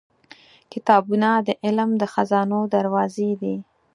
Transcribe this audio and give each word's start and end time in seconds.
•کتابونه 0.73 1.29
د 1.47 1.49
علم 1.63 1.89
د 2.01 2.03
خزانو 2.13 2.59
دروازې 2.75 3.29
دي. 3.41 3.55